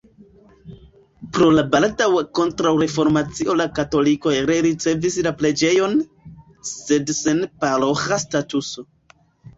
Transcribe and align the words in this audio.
Pro 1.37 1.49
la 1.57 1.63
baldaŭa 1.75 2.23
kontraŭreformacio 2.39 3.55
la 3.59 3.67
katolikoj 3.81 4.33
rericevis 4.51 5.19
la 5.29 5.35
preĝejon, 5.43 5.95
sed 6.73 7.15
sen 7.21 7.47
paroĥa 7.67 8.21
statuso. 8.27 8.89